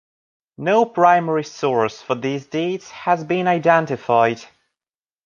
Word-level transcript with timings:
No 0.57 0.85
primary 0.87 1.43
source 1.43 2.01
for 2.01 2.15
these 2.15 2.47
dates 2.47 2.89
has 2.89 3.23
been 3.23 3.47
identified. 3.47 4.41